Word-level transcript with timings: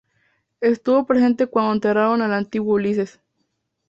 Estuvo 0.61 1.05
presente 1.05 1.45
cuando 1.45 1.73
enterraron 1.75 2.23
al 2.23 2.33
antiguo 2.33 2.73
"Ulises". 2.73 3.19